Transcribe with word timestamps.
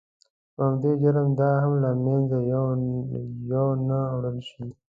په 0.55 0.61
همدې 0.67 0.91
جرم 1.01 1.29
دا 1.39 1.51
هم 1.63 1.73
له 1.83 1.89
منځه 2.05 2.37
یو 3.53 3.67
نه 3.87 3.99
وړل 4.15 4.37
شي. 4.49 4.65